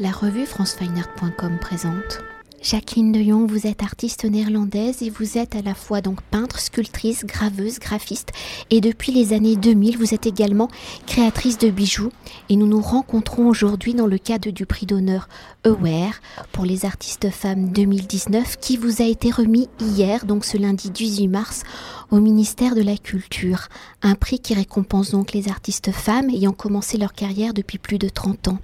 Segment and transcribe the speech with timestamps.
[0.00, 2.20] La revue francefineart.com présente.
[2.62, 6.60] Jacqueline de Jong, vous êtes artiste néerlandaise et vous êtes à la fois donc peintre,
[6.60, 8.28] sculptrice, graveuse, graphiste
[8.70, 10.68] et depuis les années 2000, vous êtes également
[11.08, 12.12] créatrice de bijoux
[12.48, 15.28] et nous nous rencontrons aujourd'hui dans le cadre du prix d'honneur
[15.64, 16.20] Aware
[16.52, 21.26] pour les artistes femmes 2019 qui vous a été remis hier, donc ce lundi 18
[21.26, 21.64] mars,
[22.12, 23.66] au ministère de la Culture.
[24.02, 28.08] Un prix qui récompense donc les artistes femmes ayant commencé leur carrière depuis plus de
[28.08, 28.58] 30 ans.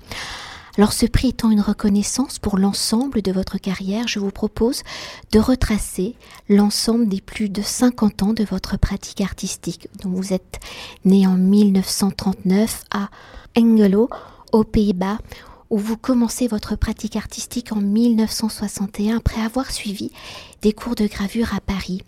[0.77, 4.83] Alors ce prix étant une reconnaissance pour l'ensemble de votre carrière, je vous propose
[5.30, 6.16] de retracer
[6.48, 9.88] l'ensemble des plus de 50 ans de votre pratique artistique.
[10.02, 10.59] dont vous êtes
[11.05, 13.09] né en 1939 à
[13.56, 14.10] Engelo,
[14.50, 15.19] aux Pays-Bas,
[15.74, 20.12] où vous commencez votre pratique artistique en 1961 après avoir suivi
[20.62, 22.02] des cours de gravure à Paris.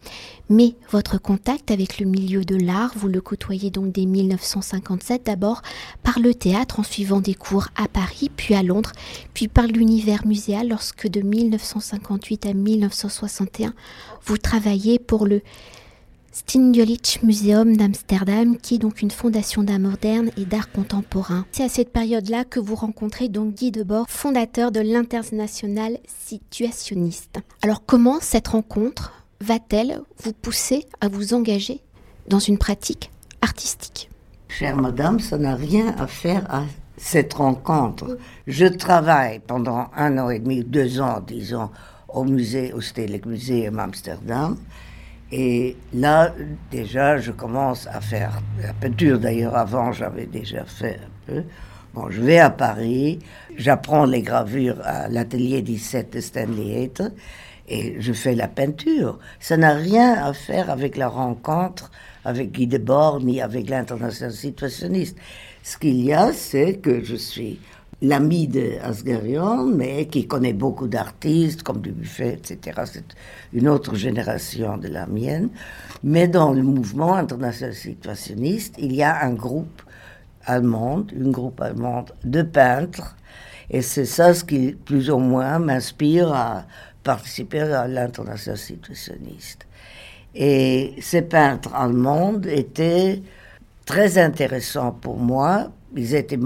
[0.48, 5.62] Mais votre contact avec le milieu de l'art, vous le côtoyez donc dès 1957 d'abord
[6.04, 8.92] par le théâtre en suivant des cours à Paris, puis à Londres,
[9.34, 13.74] puis par l'univers muséal lorsque de 1958 à 1961
[14.26, 15.42] vous travaillez pour le
[16.38, 21.46] Stindjelich Museum d'Amsterdam, qui est donc une fondation d'art moderne et d'art contemporain.
[21.50, 27.38] C'est à cette période-là que vous rencontrez donc Guy Debord, fondateur de l'International Situationniste.
[27.62, 31.80] Alors comment cette rencontre va-t-elle vous pousser à vous engager
[32.28, 34.10] dans une pratique artistique?
[34.48, 36.64] Chère madame, ça n'a rien à faire à
[36.98, 38.18] cette rencontre.
[38.46, 41.70] Je travaille pendant un an et demi, deux ans, disons,
[42.10, 44.58] au musée, au Stedelijk Museum Amsterdam.
[45.32, 46.32] Et là,
[46.70, 49.18] déjà, je commence à faire la peinture.
[49.18, 51.42] D'ailleurs, avant, j'avais déjà fait un peu.
[51.94, 53.20] Bon, je vais à Paris,
[53.56, 57.08] j'apprends les gravures à l'atelier 17 de Stanley Hayter
[57.68, 59.18] et je fais la peinture.
[59.40, 61.90] Ça n'a rien à faire avec la rencontre
[62.24, 65.16] avec Guy Debord ni avec l'international situationniste.
[65.62, 67.60] Ce qu'il y a, c'est que je suis
[68.02, 72.82] l'ami de Asgarion, mais qui connaît beaucoup d'artistes comme Dubuffet, etc.
[72.84, 73.04] C'est
[73.52, 75.48] une autre génération de la mienne.
[76.02, 79.82] Mais dans le mouvement international situationniste, il y a un groupe
[80.44, 83.16] allemand, une groupe allemande de peintres,
[83.70, 86.66] et c'est ça ce qui, plus ou moins, m'inspire à
[87.02, 89.66] participer à l'international situationniste.
[90.34, 93.22] Et ces peintres allemands étaient
[93.86, 96.38] très intéressants pour moi ils étaient,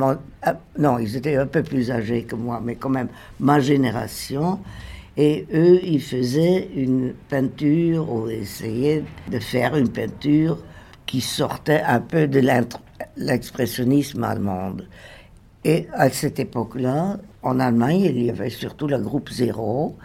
[0.42, 4.60] ah, non, ils étaient un peu plus âgés que moi, mais quand même ma génération.
[5.16, 10.58] Et eux, ils faisaient une peinture ou essayaient de faire une peinture
[11.04, 12.40] qui sortait un peu de
[13.16, 14.76] l'expressionnisme allemand.
[15.64, 19.96] Et à cette époque-là, en Allemagne, il y avait surtout le groupe Zéro,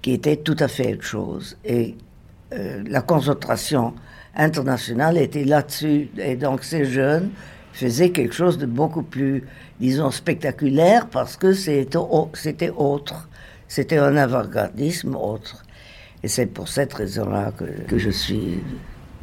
[0.00, 1.58] qui était tout à fait autre chose.
[1.64, 1.96] Et
[2.54, 3.94] euh, la concentration
[4.34, 6.08] internationale était là-dessus.
[6.18, 7.30] Et donc ces jeunes
[7.72, 9.44] faisait quelque chose de beaucoup plus,
[9.80, 11.98] disons, spectaculaire parce que c'était
[12.76, 13.28] autre.
[13.68, 15.64] C'était un avant-gardisme autre.
[16.22, 18.60] Et c'est pour cette raison-là que, que, je suis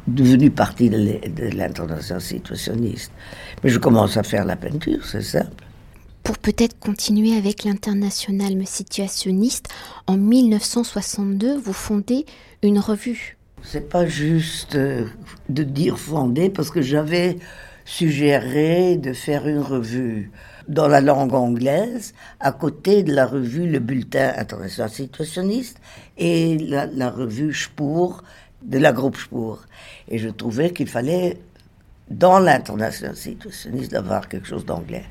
[0.06, 3.12] devenu partie de l'international situationniste.
[3.62, 5.64] Mais je commence à faire la peinture, c'est simple.
[6.22, 9.68] Pour peut-être continuer avec l'international situationniste,
[10.06, 12.26] en 1962, vous fondez
[12.62, 13.38] une revue.
[13.62, 15.06] C'est pas juste euh,
[15.48, 17.38] de dire fonder, parce que j'avais
[17.84, 20.30] suggéré de faire une revue
[20.68, 25.80] dans la langue anglaise, à côté de la revue Le Bulletin international situationniste
[26.16, 28.22] et la, revue Spour
[28.62, 29.62] de la groupe Spour.
[30.08, 31.38] Et je trouvais qu'il fallait,
[32.08, 35.04] dans l'international situationniste, d'avoir quelque chose d'anglais.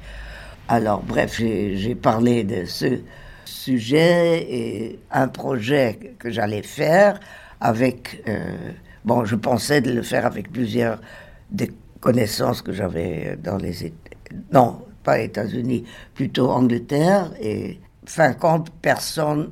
[0.68, 3.00] Alors, bref, j'ai parlé de ce
[3.44, 7.20] sujet et un projet que j'allais faire
[7.60, 8.24] avec.
[8.28, 8.56] Euh,
[9.04, 11.00] bon, je pensais de le faire avec plusieurs
[11.52, 13.94] des connaissances que j'avais dans les...
[14.52, 17.32] Non, pas États-Unis, plutôt Angleterre.
[17.42, 19.52] Et fin compte, personne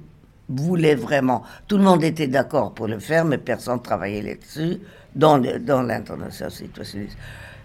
[0.49, 1.43] voulait vraiment.
[1.67, 4.79] Tout le monde était d'accord pour le faire, mais personne travaillait là-dessus
[5.15, 7.17] dans, dans l'international situationniste.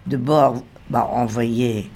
[0.06, 1.90] De bord, m'a envoyé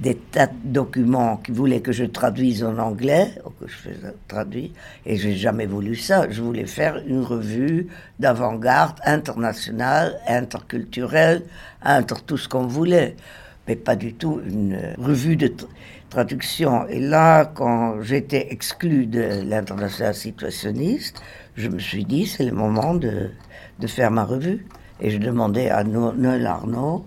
[0.00, 3.90] des tas de documents qui voulaient que je traduise en anglais, ou que je
[4.28, 4.70] traduire,
[5.04, 6.30] et j'ai jamais voulu ça.
[6.30, 7.88] Je voulais faire une revue
[8.20, 11.42] d'avant-garde internationale, interculturelle,
[11.84, 13.16] entre tout ce qu'on voulait,
[13.66, 15.52] mais pas du tout une revue de
[16.10, 16.86] traduction.
[16.86, 21.20] Et là, quand j'étais exclu de l'international situationniste,
[21.56, 23.30] je me suis dit, c'est le moment de,
[23.80, 24.64] de faire ma revue.
[25.00, 27.04] Et je demandais à Noël Arnaud,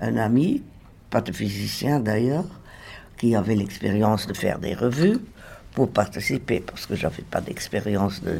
[0.00, 0.62] un ami,
[1.14, 2.46] pas de physicien d'ailleurs,
[3.18, 5.18] qui avait l'expérience de faire des revues
[5.72, 8.36] pour participer, parce que j'avais pas d'expérience de,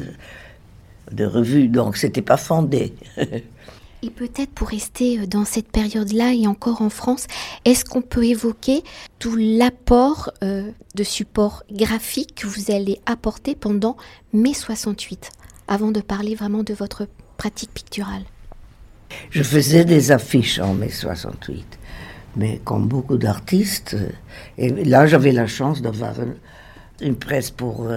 [1.09, 2.93] de revue, donc c'était pas fondé.
[4.03, 7.27] Et peut-être pour rester euh, dans cette période-là et encore en France,
[7.63, 8.83] est-ce qu'on peut évoquer
[9.19, 13.95] tout l'apport euh, de support graphique que vous allez apporter pendant
[14.33, 15.31] mai 68,
[15.69, 17.07] avant de parler vraiment de votre
[17.37, 18.25] pratique picturale?
[19.29, 21.79] Je faisais des affiches en mai 68,
[22.35, 24.09] mais comme beaucoup d'artistes, euh,
[24.57, 26.15] et là j'avais la chance d'avoir
[27.01, 27.87] une, presse pour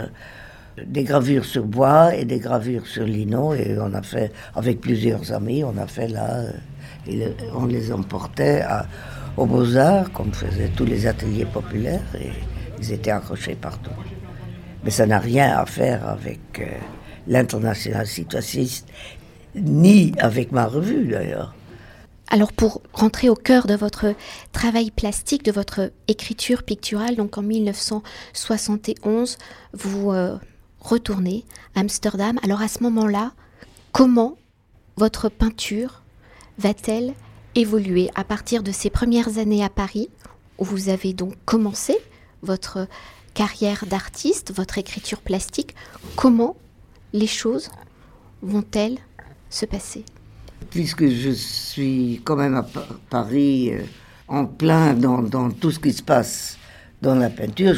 [0.87, 3.55] des gravures sur bois et des gravures sur lino.
[3.55, 6.43] Et on a fait, avec plusieurs amis, on a fait là,
[7.07, 8.87] et on les emportait à,
[9.37, 12.31] aux Beaux-Arts, comme faisaient tous les ateliers populaires, et
[12.81, 13.91] ils étaient accrochés partout.
[14.85, 16.67] Mais ça n'a rien à faire avec euh,
[17.27, 18.89] l'international situationniste,
[19.55, 21.55] ni avec ma revue d'ailleurs.
[22.31, 24.15] Alors pour rentrer au cœur de votre
[24.53, 29.39] travail plastique, de votre écriture picturale, donc en 1971,
[29.73, 30.37] vous euh,
[30.79, 32.39] retourner à Amsterdam.
[32.43, 33.33] Alors à ce moment-là,
[33.93, 34.37] comment
[34.97, 36.03] votre peinture
[36.59, 37.15] va-t-elle
[37.55, 40.11] évoluer à partir de ces premières années à Paris,
[40.59, 41.97] où vous avez donc commencé
[42.43, 42.87] votre
[43.33, 45.75] carrière d'artiste, votre écriture plastique?
[46.15, 46.57] Comment
[47.15, 47.71] les choses
[48.43, 48.99] vont-elles
[49.49, 50.05] se passer?
[50.71, 52.67] Puisque je suis quand même à
[53.11, 53.83] Paris euh,
[54.29, 56.59] en plein dans, tout ce qui se passe
[57.01, 57.75] dans la peinture,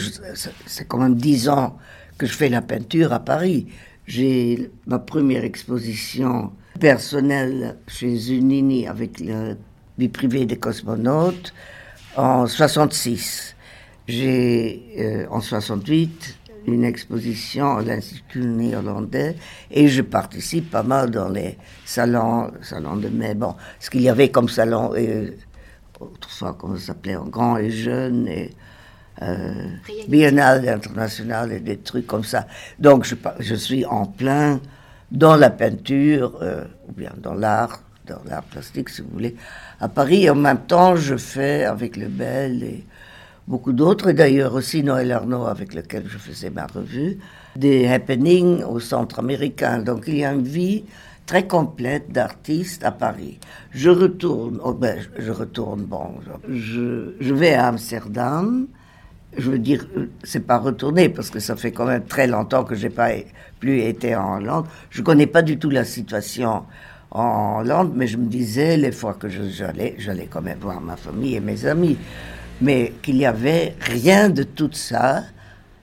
[0.67, 1.77] c'est quand même dix ans
[2.19, 3.67] que je fais la peinture à Paris.
[4.07, 9.55] J'ai ma première exposition personnelle chez Unini avec la
[9.99, 11.55] vie privée des cosmonautes
[12.17, 13.55] en 66.
[14.09, 16.40] J'ai euh, en 68
[16.73, 19.37] une exposition à l'Institut néerlandais
[19.71, 23.35] et je participe pas mal dans les salons, salons de mai.
[23.35, 25.37] Bon, ce qu'il y avait comme salon, et,
[25.99, 28.51] autrefois, comment ça s'appelait, en grand et jeune, et
[29.23, 29.69] euh,
[30.09, 32.47] biennale internationale et des trucs comme ça.
[32.79, 34.61] Donc je, je suis en plein
[35.11, 39.37] dans la peinture, euh, ou bien dans l'art, dans l'art plastique si vous voulez,
[39.81, 40.25] à Paris.
[40.25, 42.85] Et en même temps, je fais avec le Bel et
[43.51, 47.19] beaucoup d'autres, et d'ailleurs aussi Noël Arnaud avec lequel je faisais ma revue,
[47.57, 49.81] des happenings au centre américain.
[49.81, 50.85] Donc il y a une vie
[51.27, 53.41] très complète d'artistes à Paris.
[53.73, 56.15] Je retourne, oh ben, je retourne, bon,
[56.49, 58.69] je, je vais à Amsterdam,
[59.37, 59.85] je veux dire,
[60.23, 63.11] c'est pas retourné parce que ça fait quand même très longtemps que j'ai pas
[63.59, 64.67] plus été en Hollande.
[64.91, 66.63] Je connais pas du tout la situation
[67.11, 70.97] en Hollande, mais je me disais les fois que j'allais, j'allais quand même voir ma
[70.97, 71.97] famille et mes amis,
[72.61, 75.25] mais qu'il y avait rien de tout ça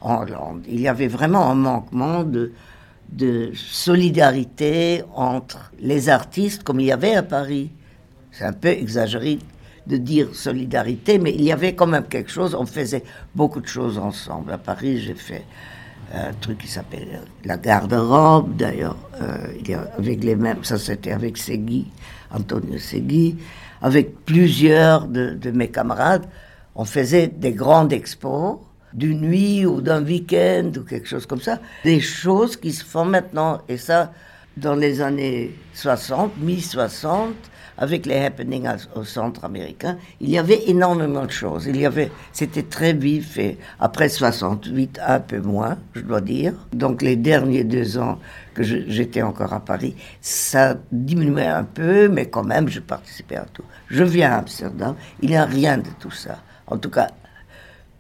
[0.02, 0.64] en Hollande.
[0.68, 7.16] Il y avait vraiment un manquement de solidarité entre les artistes comme il y avait
[7.16, 7.72] à Paris.
[8.32, 9.40] C'est un peu exagéré
[9.88, 12.54] de dire solidarité, mais il y avait quand même quelque chose.
[12.54, 13.04] On faisait
[13.34, 14.52] beaucoup de choses ensemble.
[14.52, 15.46] À Paris, j'ai fait
[16.14, 20.64] un truc qui s'appelle la garde-robe, d'ailleurs, euh, avec les mêmes.
[20.64, 21.88] Ça, c'était avec Segui,
[22.32, 23.38] Antonio Segui,
[23.82, 26.28] avec plusieurs de mes camarades.
[26.78, 28.60] On faisait des grandes expos
[28.94, 31.60] d'une nuit ou d'un week-end ou quelque chose comme ça.
[31.84, 33.62] Des choses qui se font maintenant.
[33.68, 34.14] Et ça,
[34.56, 37.34] dans les années 60, mi-60,
[37.80, 41.66] avec les happenings au centre américain, il y avait énormément de choses.
[41.66, 46.54] Il y avait, c'était très vif et après 68, un peu moins, je dois dire.
[46.74, 48.20] Donc les derniers deux ans
[48.54, 53.46] que j'étais encore à Paris, ça diminuait un peu, mais quand même, je participais à
[53.52, 53.66] tout.
[53.88, 56.40] Je viens à Amsterdam, il n'y a rien de tout ça.
[56.68, 57.10] En tout cas,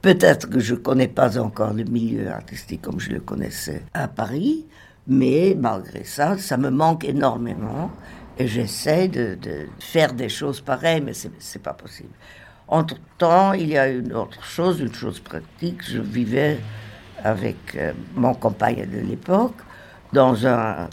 [0.01, 4.07] peut-être que je ne connais pas encore le milieu artistique comme je le connaissais à
[4.07, 4.65] Paris,
[5.07, 7.91] mais malgré ça, ça me manque énormément.
[8.37, 9.37] Et j'essaie de,
[9.79, 12.13] faire des choses pareilles, mais ce n'est pas possible.
[12.67, 15.81] Entre-temps, il y a une autre chose, une chose pratique.
[15.89, 16.59] Je vivais
[17.23, 19.55] avec euh, mon compagnon de l'époque
[20.13, 20.35] dans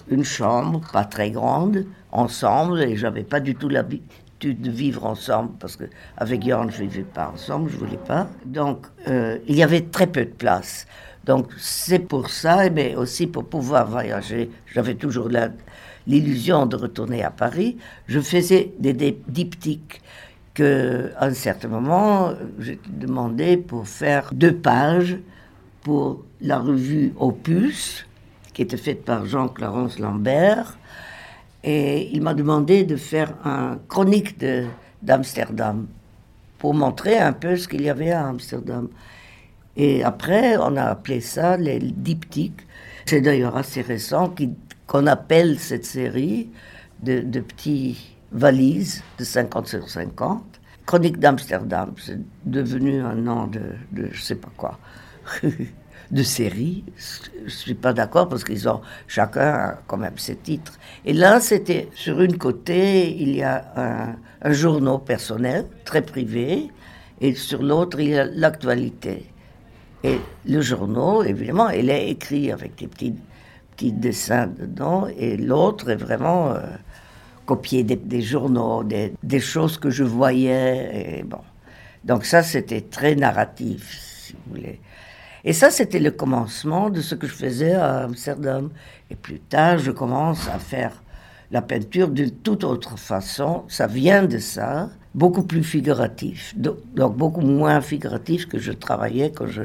[0.08, 5.52] une chambre pas très grande, ensemble, et j'avais pas du tout l'habitude de vivre ensemble,
[5.58, 5.84] parce que
[6.16, 8.28] avec Jorn, je ne vivais pas ensemble, je voulais pas.
[8.44, 10.86] Donc, euh, il y avait très peu de place.
[11.24, 14.50] Donc, c'est pour ça, mais aussi pour pouvoir voyager.
[14.66, 15.28] J'avais toujours
[16.06, 18.92] l'illusion de retourner à Paris, je faisais des,
[19.26, 20.02] diptyques
[20.52, 25.18] que, un certain moment, j'ai demandé pour faire deux pages
[25.82, 28.06] pour la revue Opus,
[28.52, 30.78] qui était faite par Jean-Clarence Lambert.
[31.64, 34.36] Et il m'a demandé de faire un chronique
[35.02, 35.86] d'Amsterdam
[36.58, 38.88] pour montrer un peu ce qu'il y avait à Amsterdam.
[39.76, 42.66] Et après, on a appelé ça les diptyques.
[43.06, 44.32] C'est d'ailleurs assez récent,
[44.86, 46.50] qu'on appelle cette série
[47.02, 50.42] de, de petits valises de 50 sur 50.
[50.84, 54.78] Chronique d'Amsterdam, c'est devenu un nom de, de je sais pas quoi.
[56.10, 56.84] de série.
[57.44, 60.78] Je suis pas d'accord parce qu'ils ont chacun quand même ses titres.
[61.04, 66.70] Et là, c'était sur une côté, il y a un, un journal personnel très privé,
[67.20, 69.26] et sur l'autre, il y a l'actualité.
[70.04, 75.96] Et le journal, évidemment, il est écrit avec des petits, dessins dedans, et l'autre est
[75.96, 76.60] vraiment euh,
[77.46, 81.24] copié des, journaux, des, choses que je voyais.
[81.26, 81.40] Bon.
[82.04, 84.80] Donc ça, c'était très narratif, si vous voulez.
[85.44, 88.70] Et ça, c'était le commencement de ce que je faisais à Amsterdam.
[89.10, 91.02] Et plus tard, je commence à faire
[91.50, 93.64] la peinture d'une toute autre façon.
[93.68, 96.54] Ça vient de ça, beaucoup plus figuratif.
[96.56, 96.78] Donc,
[97.16, 99.62] beaucoup moins figuratif que je travaillais quand je,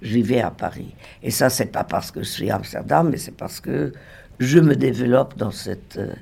[0.00, 0.96] vivais à Paris.
[1.22, 3.92] Et ça, c'est pas parce que je suis à Amsterdam, mais c'est parce que
[4.40, 6.12] je me développe dans cette, euh,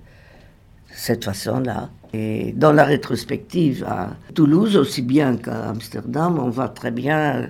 [0.92, 1.88] cette façon-là.
[2.12, 7.48] Et dans la rétrospective à Toulouse, aussi bien qu'à Amsterdam, on voit très bien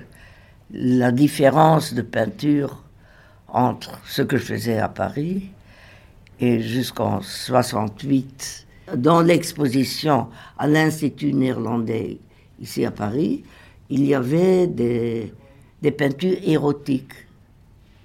[0.72, 2.82] la différence de peinture
[3.48, 5.50] entre ce que je faisais à Paris
[6.38, 12.18] et jusqu'en 68 dans l'exposition à l'Institut néerlandais
[12.60, 13.44] ici à Paris,
[13.88, 15.32] il y avait des,
[15.96, 17.12] peintures érotiques.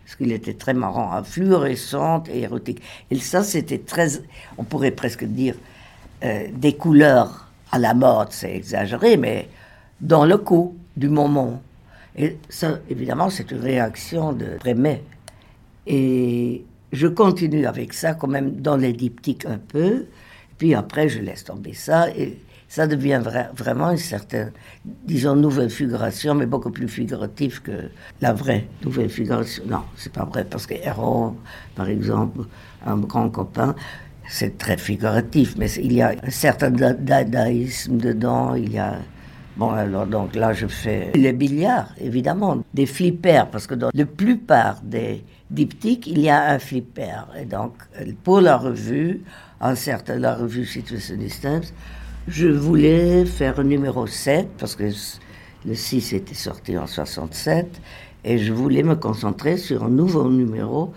[0.03, 2.81] Parce qu'il était très marrant, hein, fluorescentes et érotiques.
[3.09, 4.21] Et ça, c'était très,
[4.57, 5.55] on pourrait presque dire,
[6.23, 9.49] euh, des couleurs à la mode, c'est exagéré, mais
[10.01, 11.61] dans le coup du moment.
[12.17, 15.03] Et ça, évidemment, c'est une réaction de mai
[15.85, 20.05] Et je continue avec ça, quand même, dans les diptyques un peu.
[20.57, 22.09] Puis après, je laisse tomber ça.
[22.11, 23.21] Et ça devient
[23.55, 24.51] vraiment une certaine,
[24.85, 27.89] disons, nouvelle figuration, mais beaucoup plus figurative que
[28.21, 29.63] la vraie nouvelle figuration.
[29.67, 31.35] Non, c'est pas vrai, parce que Héron,
[31.75, 32.45] par exemple,
[32.85, 33.75] un grand copain,
[34.27, 38.99] c'est très figuratif, mais il y a un certain dadaïsme dedans, il y a
[39.57, 44.05] Bon, alors donc là, je fais les billards, évidemment, des flippers, parce que dans la
[44.05, 47.25] plupart des diptyques, il y a un flipper.
[47.39, 47.73] Et donc,
[48.23, 49.21] pour la revue,
[49.61, 51.73] en certain, la revue Situation Distance,
[52.27, 54.91] je voulais faire un numéro 7, parce que
[55.65, 57.79] le 6 était sorti en 67,
[58.25, 60.91] et je voulais me concentrer sur un nouveau numéro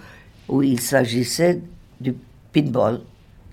[0.48, 1.60] où il s'agissait
[2.00, 2.12] du
[2.52, 3.02] pinball,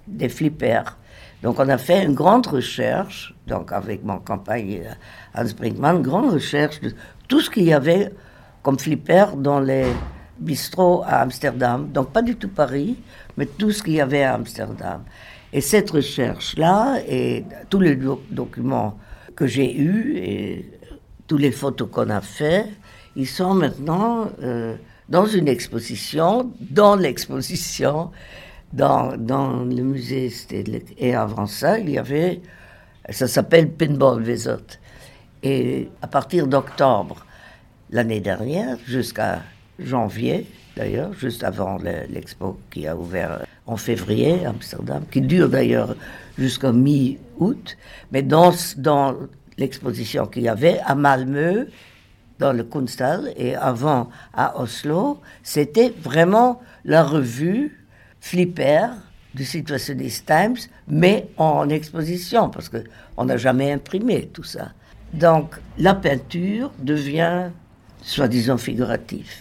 [0.08, 0.98] des flippers.
[1.46, 6.34] Donc on a fait une grande recherche, donc avec mon campagne euh, Hans Brinkmann, grande
[6.34, 6.92] recherche de
[7.28, 8.12] tout ce qu'il y avait
[8.64, 9.86] comme flipper dans les
[10.40, 11.92] bistrots à Amsterdam.
[11.94, 12.98] Donc pas du tout Paris,
[13.38, 15.04] mais tout ce qu'il y avait à Amsterdam.
[15.54, 17.96] Et cette recherche-là, et tous les
[18.32, 18.98] documents
[19.36, 20.72] que j'ai eus, et
[21.28, 22.66] tous les photos qu'on a fait,
[23.16, 24.78] ils sont maintenant euh,
[25.10, 28.10] dans une exposition, dans l'exposition,
[28.74, 30.32] dans, le musée
[30.98, 32.42] Et avant ça, il y avait,
[33.10, 34.80] ça s'appelle Pinball Visit.
[35.44, 37.26] Et à partir d'octobre
[37.92, 39.44] l'année dernière, jusqu'à
[39.80, 41.78] janvier, d'ailleurs, juste avant
[42.10, 45.96] l'expo qui a ouvert en février à Amsterdam, qui dure d'ailleurs
[46.38, 47.78] jusqu'à mi-août,
[48.12, 49.16] mais dans, dans
[49.58, 51.68] l'exposition qu'il y avait à Malmö,
[52.40, 57.85] dans le Kunsthal, et avant à Oslo, c'était vraiment la revue
[58.26, 58.88] flipper
[59.36, 64.72] du Situationist Times, mais en exposition, parce qu'on n'a jamais imprimé tout ça.
[65.14, 67.52] Donc la peinture devient,
[68.02, 69.32] soi-disant, figurative.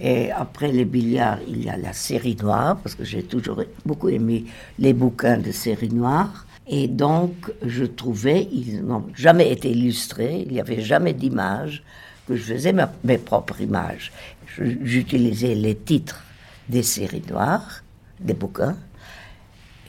[0.00, 4.08] Et après les billards, il y a la série noire, parce que j'ai toujours beaucoup
[4.08, 4.44] aimé
[4.80, 6.46] les bouquins de série noire.
[6.66, 11.84] Et donc, je trouvais, ils n'ont jamais été illustrés, il n'y avait jamais d'image,
[12.26, 14.10] que je faisais mes propres images.
[14.58, 16.24] J'utilisais les titres
[16.68, 17.84] des séries noires
[18.20, 18.76] des bouquins.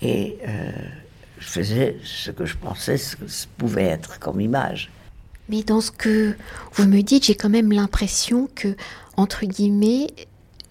[0.02, 0.72] Et euh,
[1.40, 3.26] je faisais ce que je pensais ce que
[3.58, 4.92] pouvait être comme image.
[5.50, 6.36] Mais dans ce que
[6.74, 8.76] vous me dites, j'ai quand même l'impression que,
[9.16, 10.08] entre guillemets,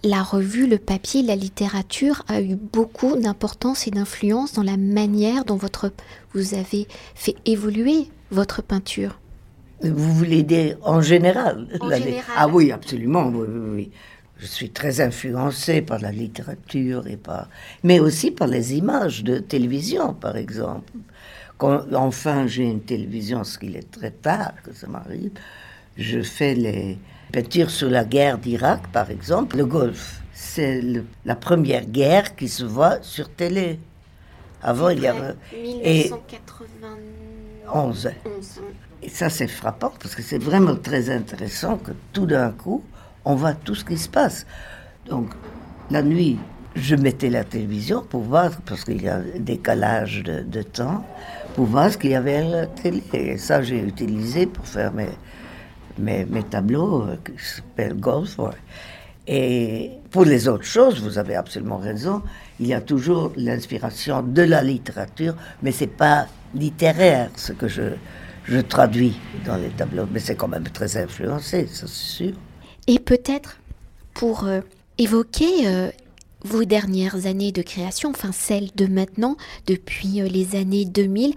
[0.05, 5.45] la revue, le papier, la littérature a eu beaucoup d'importance et d'influence dans la manière
[5.45, 5.91] dont votre,
[6.35, 9.19] vous avez fait évoluer votre peinture.
[9.83, 12.35] Vous voulez dire en général, en général.
[12.37, 13.29] Ah oui, absolument.
[13.29, 13.91] Oui, oui, oui
[14.39, 17.49] je suis très influencé par la littérature et par,
[17.83, 20.93] mais aussi par les images de télévision, par exemple.
[21.59, 25.31] Quand enfin j'ai une télévision, ce qu'il est très tard que ça m'arrive,
[25.97, 26.99] je fais les
[27.33, 29.57] peintures sur la guerre d'Irak, par exemple.
[29.57, 30.83] Le Golfe, c'est
[31.25, 33.81] la première guerre qui se voit sur télé.
[34.63, 35.35] Avant, il y avait.
[35.55, 38.11] 1991.
[39.03, 42.85] Et ça, c'est frappant parce que c'est vraiment très intéressant que tout d'un coup,
[43.27, 44.47] on voit tout ce qui se passe.
[45.09, 45.31] Donc,
[45.91, 46.39] la nuit,
[46.77, 51.05] je mettais la télévision pour voir, parce qu'il y a un décalage de, temps,
[51.55, 53.03] pour voir ce qu'il y avait à la télé.
[53.13, 58.39] Et ça, j'ai utilisé pour faire mes, mes, tableaux euh, qui s'appellent Golf.
[59.27, 62.23] Et pour les autres choses, vous avez absolument raison,
[62.61, 67.83] il y a toujours l'inspiration de la littérature, mais c'est pas littéraire ce que je,
[68.45, 72.35] je traduis dans les tableaux, mais c'est quand même très influencé, ça c'est sûr.
[72.87, 73.59] Et peut-être
[74.15, 74.61] pour euh,
[74.99, 75.91] évoquer euh,
[76.45, 81.35] vos dernières années de création, enfin celles de maintenant, depuis euh, les années 2000,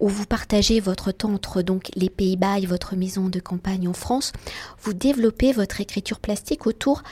[0.00, 3.92] où vous partagez votre temps entre donc les Pays-Bas et votre maison de campagne en
[3.92, 4.32] France,
[4.82, 7.02] vous développez votre écriture plastique autour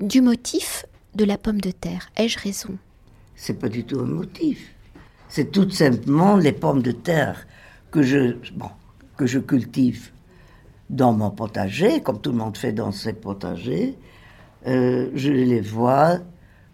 [0.00, 2.10] du motif de la pomme de terre.
[2.16, 2.76] Ai-je raison?
[3.34, 4.74] C'est pas du tout un motif.
[5.28, 7.46] C'est tout simplement les pommes de terre
[7.90, 8.68] que je, bon,
[9.16, 10.10] que je cultive
[10.92, 13.96] dans mon potager, comme tout le monde fait dans ses potagers.
[14.66, 16.18] Euh, je les vois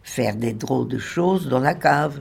[0.02, 2.20] faire des drôles de choses dans la cave.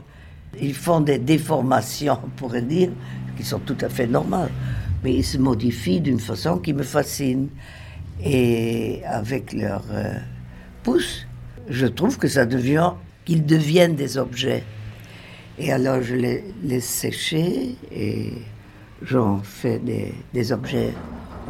[0.60, 2.90] Ils font des déformations, on pourrait dire,
[3.36, 4.50] qui sont tout à fait normales.
[5.02, 7.48] Mais ils se modifient d'une façon qui me fascine.
[8.24, 10.14] Et avec leur euh,
[10.84, 11.26] pouce,
[11.68, 12.92] je trouve que ça devient,
[13.24, 14.62] qu'ils deviennent des objets.
[15.58, 18.32] Et alors je les laisse sécher et
[19.02, 20.92] j'en fais des, des objets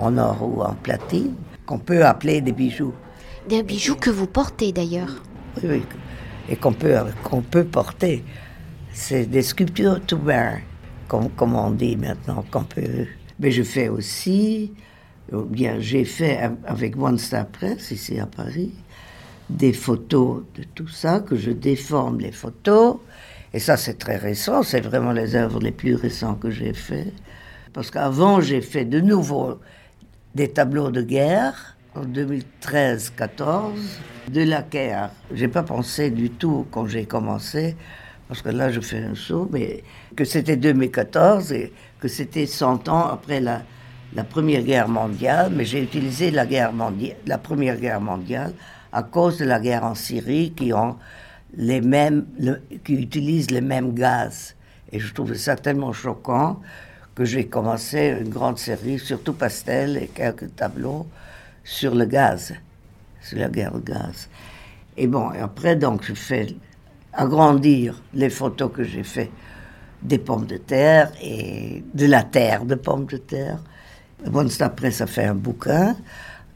[0.00, 1.34] en or ou en platine
[1.66, 2.94] qu'on peut appeler des bijoux.
[3.48, 5.22] Des bijoux que vous portez d'ailleurs.
[5.62, 5.82] Oui, oui,
[6.48, 8.24] et qu'on peut, qu'on peut porter.
[8.92, 10.60] C'est des sculptures to wear,
[11.08, 13.06] comme, comme on dit maintenant, qu'on peut.
[13.38, 14.72] Mais je fais aussi,
[15.32, 18.72] ou bien j'ai fait avec One Star Press ici à Paris,
[19.50, 22.96] des photos de tout ça, que je déforme les photos.
[23.54, 27.12] Et ça, c'est très récent, c'est vraiment les œuvres les plus récentes que j'ai fait.
[27.72, 29.58] Parce qu'avant, j'ai fait de nouveau
[30.34, 33.72] des tableaux de guerre en 2013-14
[34.30, 35.10] de la guerre.
[35.32, 37.76] J'ai pas pensé du tout quand j'ai commencé,
[38.28, 39.82] parce que là je fais un saut, mais
[40.14, 43.62] que c'était 2014 et que c'était 100 ans après la,
[44.30, 48.52] Première Guerre mondiale, mais j'ai utilisé la, guerre mondiale, la Première Guerre mondiale
[48.90, 50.96] à cause de la guerre en Syrie qui ont
[51.56, 52.26] les mêmes,
[52.84, 54.56] qui utilisent les mêmes gaz.
[54.90, 56.60] Et je trouvais ça tellement choquant
[57.18, 61.04] que j'ai commencé une grande série, surtout pastel et quelques tableaux,
[61.64, 62.54] sur le gaz,
[63.20, 64.28] sur la guerre de gaz.
[64.96, 66.46] Et bon, et après, donc, je fais
[67.12, 69.32] agrandir les photos que j'ai fait
[70.00, 73.58] des pommes de terre et de la terre de pommes de terre.
[74.24, 75.96] Bon, après, ça fait un bouquin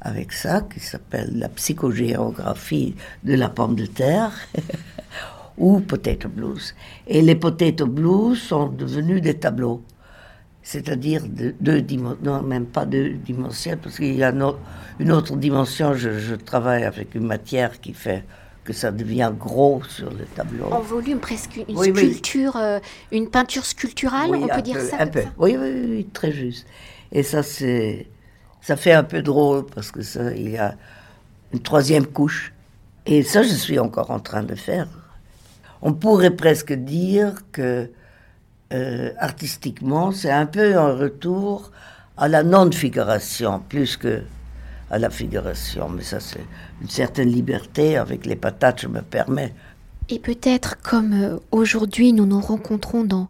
[0.00, 2.94] avec ça qui s'appelle La psychogéographie
[3.24, 4.30] de la pomme de terre
[5.58, 6.72] ou Potato Blues.
[7.08, 9.82] Et les Potato Blues sont devenus des tableaux
[10.62, 14.32] c'est-à-dire deux dimensions, non, même pas deux dimensions, parce qu'il y a
[15.00, 18.24] une autre dimension, je, travaille avec une matière qui fait
[18.64, 20.66] que ça devient gros sur le tableau.
[20.66, 22.78] En volume, presque une sculpture, euh,
[23.10, 26.64] une peinture sculpturale, on peut dire ça Un peu, Oui, oui, oui, très juste.
[27.10, 28.06] Et ça, c'est,
[28.60, 30.76] ça fait un peu drôle, parce que ça, il y a
[31.52, 32.52] une troisième couche.
[33.04, 34.86] Et ça, je suis encore en train de faire.
[35.82, 37.90] On pourrait presque dire que
[38.72, 41.70] euh, artistiquement, c'est un peu un retour
[42.16, 44.22] à la non-figuration, plus que
[44.90, 45.88] à la figuration.
[45.88, 46.44] Mais ça, c'est
[46.80, 49.54] une certaine liberté avec les patates, je me permets.
[50.08, 53.28] Et peut-être comme euh, aujourd'hui, nous nous rencontrons dans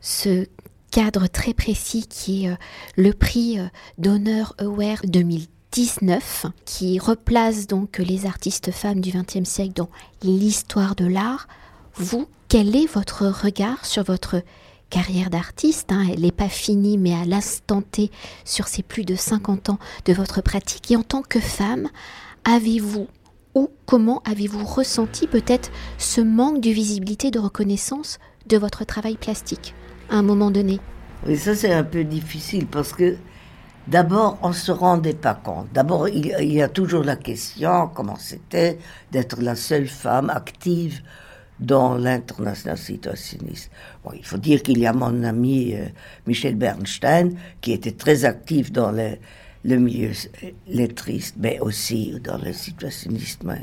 [0.00, 0.46] ce
[0.90, 2.56] cadre très précis qui est euh,
[2.96, 3.58] le prix
[3.98, 9.90] d'honneur Aware 2019, qui replace donc les artistes femmes du XXe siècle dans
[10.22, 11.48] l'histoire de l'art.
[11.96, 14.42] Vous, quel est votre regard sur votre
[14.90, 18.10] carrière d'artiste, hein, elle n'est pas finie, mais à l'instant T,
[18.44, 20.90] sur ces plus de 50 ans de votre pratique.
[20.90, 21.88] Et en tant que femme,
[22.44, 23.08] avez-vous
[23.54, 29.74] ou comment avez-vous ressenti peut-être ce manque de visibilité, de reconnaissance de votre travail plastique
[30.10, 30.80] à un moment donné?
[31.26, 33.16] Oui, ça c'est un peu difficile parce que
[33.86, 35.68] d'abord on ne se rendait pas compte.
[35.72, 38.78] D'abord il, il, y a toujours la question comment c'était
[39.12, 41.00] d'être la seule femme active
[41.60, 43.70] dans l'international situationniste.
[44.04, 45.86] Bon, il faut dire qu'il y a mon ami euh,
[46.26, 49.16] Michel Bernstein, qui était très actif dans le,
[49.64, 50.10] milieu
[50.66, 53.56] lettriste, mais aussi dans le situationnisme,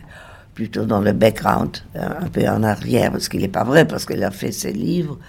[0.54, 4.24] plutôt dans le background, un peu en arrière, parce qu'il n'est pas vrai, parce qu'elle
[4.24, 5.20] a fait ses livres.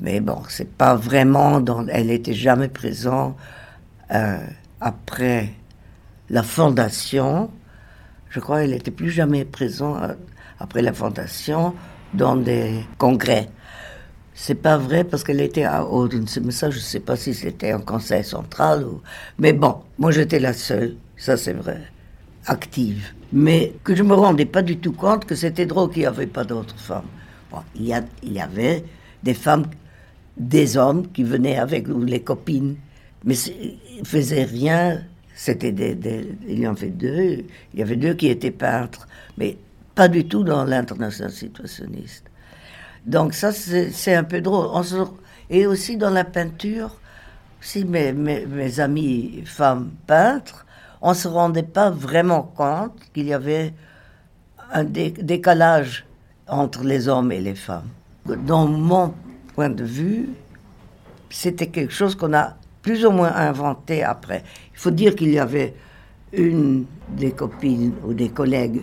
[0.00, 1.86] Mais bon, c'est pas vraiment dans.
[1.86, 3.36] Elle n'était jamais présente
[4.12, 4.38] euh,
[4.80, 5.50] après
[6.28, 7.50] la fondation.
[8.28, 10.14] Je crois qu'elle n'était plus jamais présente euh,
[10.58, 11.74] après la fondation
[12.14, 13.48] dans des congrès.
[14.34, 17.72] C'est pas vrai parce qu'elle était à Odense, mais ça, je sais pas si c'était
[17.72, 19.00] un conseil central ou.
[19.38, 21.80] Mais bon, moi j'étais la seule, ça c'est vrai,
[22.46, 23.12] active.
[23.32, 26.26] Mais que je me rendais pas du tout compte que c'était drôle qu'il n'y avait
[26.26, 27.08] pas d'autres femmes.
[27.50, 28.84] Bon, il, y a, il y avait
[29.22, 29.66] des femmes,
[30.36, 32.76] des hommes qui venaient avec nous, les copines,
[33.24, 35.02] mais ils faisaient rien
[35.34, 35.96] c'était des,
[36.46, 39.56] il y en avait deux, il y avait deux qui étaient peintres, mais
[39.94, 42.24] pas du tout dans l'international situationniste.
[43.06, 44.68] Donc ça, c'est un peu drôle.
[45.50, 46.96] et aussi dans la peinture,
[47.60, 50.66] si mes, mes, amis femmes peintres,
[51.00, 53.74] on se rendait pas vraiment compte qu'il y avait
[54.72, 56.06] un décalage
[56.48, 57.88] entre les hommes et les femmes.
[58.26, 59.14] Dans mon
[59.54, 60.28] point de vue,
[61.28, 64.44] c'était quelque chose qu'on a plus ou moins inventé après.
[64.72, 65.74] Il faut dire qu'il y avait
[66.32, 68.82] une des copines ou des collègues,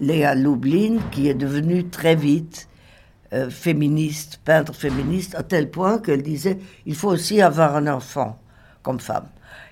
[0.00, 2.68] Léa Loublin, qui est devenue très vite
[3.32, 8.38] euh, féministe, peintre féministe, à tel point qu'elle disait il faut aussi avoir un enfant
[8.82, 9.26] comme femme.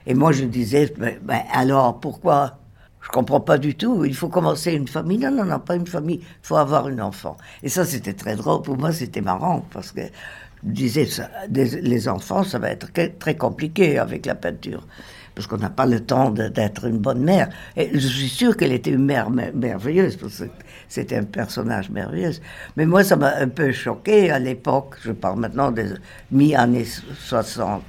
[0.06, 2.58] Et moi je disais ben, alors pourquoi?
[3.02, 4.04] Je comprends pas du tout.
[4.04, 5.18] Il faut commencer une famille.
[5.18, 6.20] Non, non, non, pas une famille.
[6.22, 7.36] Il faut avoir un enfant.
[7.62, 8.62] Et ça, c'était très drôle.
[8.62, 13.36] Pour moi, c'était marrant parce que je disais, ça, les enfants, ça va être très
[13.36, 14.86] compliqué avec la peinture.
[15.34, 17.48] Parce qu'on n'a pas le temps d'être une bonne mère.
[17.76, 20.44] Et je suis sûre qu'elle était une mère merveilleuse, parce que
[20.88, 22.32] c'était un personnage merveilleux.
[22.76, 24.96] Mais moi, ça m'a un peu choqué à l'époque.
[25.02, 25.94] Je parle maintenant des
[26.30, 26.86] mi-années
[27.18, 27.82] 60.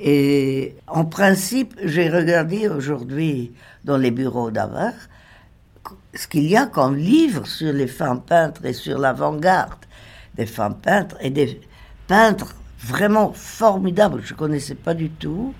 [0.00, 3.52] Et en principe, j'ai regardé aujourd'hui
[3.84, 4.92] dans les bureaux d'Avar
[6.14, 9.84] ce qu'il y a comme livre sur les femmes peintres et sur l'avant-garde
[10.34, 11.60] des femmes peintres et des
[12.06, 15.54] peintres vraiment formidables, je ne connaissais pas du tout,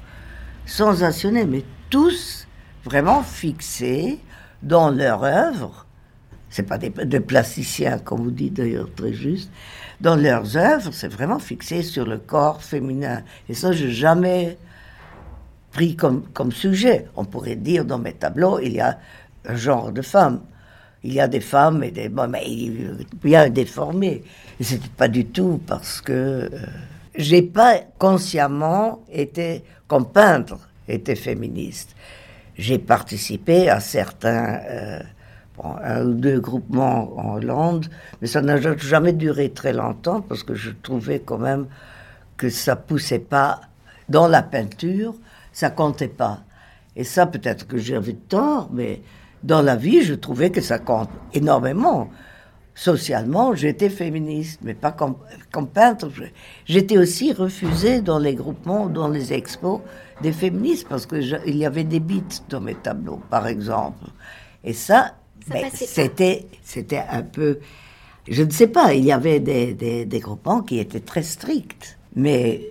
[0.70, 2.46] sensationnels, mais tous
[2.84, 4.20] vraiment fixés
[4.62, 5.86] dans leur œuvre.
[6.48, 9.50] C'est pas des, plasticiens, comme vous dites d'ailleurs très juste.
[10.00, 13.22] Dans leurs œuvres, c'est vraiment fixé sur le corps féminin.
[13.48, 14.58] Et ça, je n'ai jamais
[15.70, 17.06] pris comme, comme sujet.
[17.14, 18.98] On pourrait dire dans mes tableaux, il y a
[19.46, 20.40] un genre de femmes.
[21.02, 22.44] Il y a des femmes et des bon, mais
[23.22, 24.22] bien déformées.
[24.58, 26.48] Et c'était pas du tout parce que euh,
[27.20, 31.94] j'ai pas consciemment été comme peintre été féministe.
[32.56, 35.00] J'ai participé à certains euh,
[35.82, 37.86] un ou deux groupements en Hollande,
[38.20, 41.66] mais ça n'a jamais duré très longtemps parce que je trouvais quand même
[42.36, 43.60] que ça poussait pas
[44.08, 45.14] dans la peinture
[45.52, 46.40] ça comptait pas.
[46.96, 49.02] Et ça, peut-être que j'avais tort, mais
[49.42, 52.08] dans la vie, je trouvais que ça compte énormément.
[52.74, 55.16] Socialement, j'étais féministe, mais pas comme,
[55.52, 56.08] comme peintre.
[56.64, 59.80] J'étais aussi refusée dans les groupements, dans les expos
[60.22, 64.04] des féministes, parce qu'il y avait des bites dans mes tableaux, par exemple.
[64.64, 65.14] Et ça,
[65.48, 67.58] ben, c'était, c'était un peu...
[68.28, 71.98] Je ne sais pas, il y avait des, des, des groupements qui étaient très stricts.
[72.14, 72.70] Mais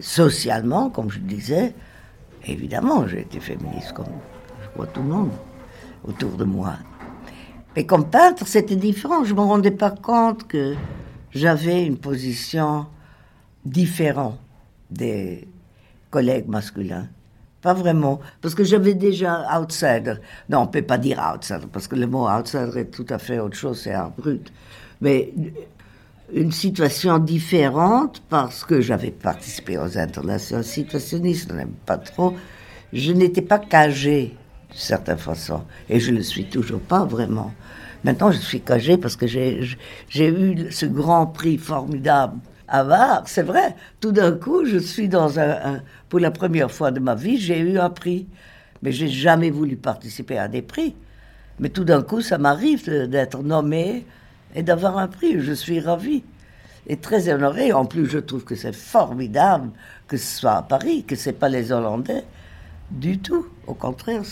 [0.00, 1.74] socialement, comme je disais,
[2.46, 4.06] Évidemment, j'ai été féministe comme
[4.62, 5.30] je crois tout le monde
[6.06, 6.74] autour de moi.
[7.76, 9.24] Mais comme peintre, c'était différent.
[9.24, 10.74] Je ne me rendais pas compte que
[11.32, 12.86] j'avais une position
[13.64, 14.38] différente
[14.90, 15.48] des
[16.10, 17.08] collègues masculins.
[17.62, 18.20] Pas vraiment.
[18.40, 20.14] Parce que j'avais déjà outsider.
[20.48, 23.18] Non, on ne peut pas dire outsider, parce que le mot outsider est tout à
[23.18, 24.52] fait autre chose, c'est art brut.
[25.00, 25.32] Mais
[26.32, 32.34] une situation différente parce que j'avais participé aux internationaux situationnistes, je n'aime pas trop.
[32.92, 34.36] Je n'étais pas cagée
[34.70, 37.52] de certaine façon et je ne le suis toujours pas vraiment.
[38.04, 39.58] Maintenant, je suis cagée parce que j'ai
[40.18, 42.38] eu ce grand prix formidable
[42.68, 43.22] à Var.
[43.26, 47.14] C'est vrai, tout d'un coup, je suis dans un, Pour la première fois de ma
[47.14, 48.26] vie, j'ai eu un prix.
[48.82, 50.94] Mais j'ai jamais voulu participer à des prix.
[51.58, 54.04] Mais tout d'un coup, ça m'arrive d'être nommée
[54.54, 55.40] et d'avoir un prix.
[55.40, 56.22] Je suis ravie
[56.86, 57.72] et très honorée.
[57.72, 59.70] En plus, je trouve que c'est formidable
[60.06, 62.24] que ce soit à Paris, que ce n'est pas les Hollandais
[62.90, 63.46] du tout.
[63.66, 64.24] Au contraire, en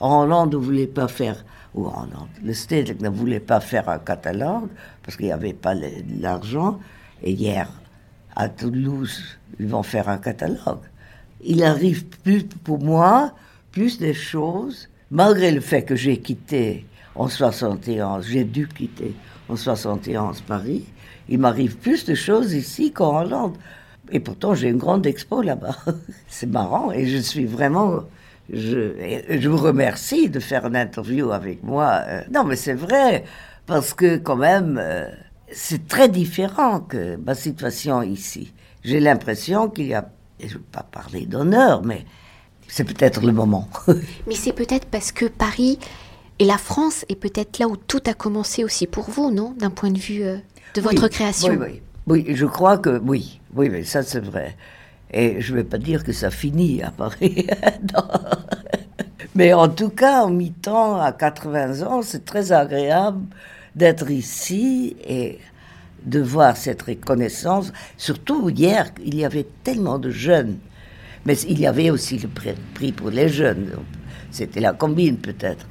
[0.00, 4.68] Hollande, ne voulait pas faire, ou Hollande, le Stedelijk ne voulait pas faire un catalogue
[5.02, 5.74] parce qu'il n'y avait pas
[6.20, 6.78] l'argent.
[7.22, 7.68] Et hier,
[8.36, 10.84] à Toulouse, ils vont faire un catalogue.
[11.42, 13.32] Il arrive plus pour moi,
[13.72, 19.14] plus des choses, malgré le fait que j'ai quitté en 71, j'ai dû quitter
[19.48, 20.84] en 71 Paris.
[21.28, 23.56] Il m'arrive plus de choses ici qu'en Hollande.
[24.10, 25.76] Et pourtant, j'ai une grande expo là-bas.
[26.28, 28.04] C'est marrant et je suis vraiment.
[28.50, 32.02] Je, je, vous remercie de faire une interview avec moi.
[32.06, 33.24] Euh, non, mais c'est vrai,
[33.66, 35.06] parce que quand même, euh,
[35.52, 38.52] c'est très différent que ma situation ici.
[38.84, 40.08] J'ai l'impression qu'il y a,
[40.40, 42.04] je ne veux pas parler d'honneur, mais
[42.68, 43.68] c'est peut-être le moment.
[44.26, 45.78] mais c'est peut-être parce que Paris
[46.38, 49.54] et la France est peut-être là où tout a commencé aussi pour vous, non?
[49.58, 50.36] D'un point de vue euh,
[50.74, 51.52] de votre création.
[51.52, 51.82] Oui, oui.
[52.06, 53.40] Oui, je crois que oui.
[53.54, 54.56] Oui, mais ça c'est vrai.
[55.12, 57.46] Et je ne vais pas dire que ça finit à Paris.
[59.34, 63.24] mais en tout cas, en mi-temps, à 80 ans, c'est très agréable
[63.74, 65.38] d'être ici et
[66.04, 67.72] de voir cette reconnaissance.
[67.96, 70.58] Surtout hier, il y avait tellement de jeunes
[71.24, 72.28] Mais il y avait aussi le
[72.74, 73.70] prix pour les jeunes.
[74.30, 75.66] C'était la combine peut-être.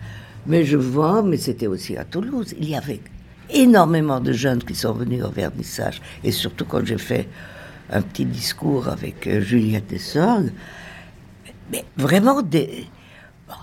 [0.46, 2.54] Mais je vois, mais c'était aussi à Toulouse.
[2.60, 3.02] Il y avait
[3.50, 6.02] énormément de jeunes qui sont venus au vernissage.
[6.24, 7.28] Et surtout quand j'ai fait
[7.90, 10.52] un petit discours avec euh, Juliette Dessorgues,
[11.72, 12.88] mais vraiment des,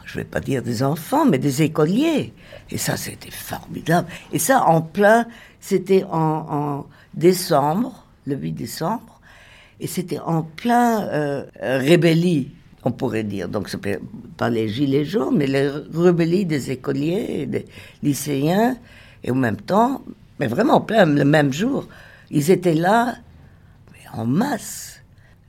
[0.04, 2.32] je ne vais pas dire des enfants, mais des écoliers.
[2.70, 4.08] Et ça, c'était formidable.
[4.32, 5.26] Et ça, en plein,
[5.60, 9.20] c'était en, décembre, le 8 décembre,
[9.80, 12.50] et c'était en plein euh, rébellie,
[12.84, 13.48] on pourrait dire.
[13.48, 13.76] Donc, ce
[14.36, 17.66] pas les gilets jaunes, mais les rébellies des écoliers, des
[18.02, 18.76] lycéens,
[19.22, 20.02] et en même temps,
[20.38, 21.86] mais vraiment en plein, le même jour,
[22.30, 23.16] ils étaient là,
[24.14, 25.00] en masse.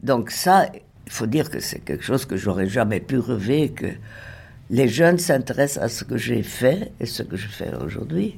[0.04, 0.67] Donc ça,
[1.06, 3.88] il faut dire que c'est quelque chose que j'aurais jamais pu rêver, que
[4.69, 8.38] les jeunes s'intéressent à ce que j'ai fait et ce que je fais aujourd'hui.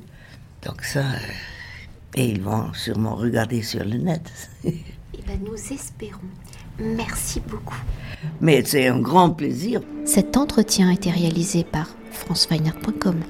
[0.64, 4.50] Donc ça, euh, et ils vont sûrement regarder sur le net.
[5.20, 6.20] Eh bien, nous espérons.
[6.80, 7.82] Merci beaucoup.
[8.40, 9.82] Mais c'est un grand plaisir.
[10.06, 13.24] Cet entretien a été réalisé par franceweiner.com.